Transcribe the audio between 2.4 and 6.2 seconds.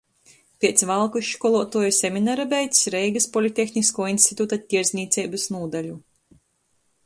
beidzs Reigys Politehniskuo instituta Tierdznīceibys nūdaļu,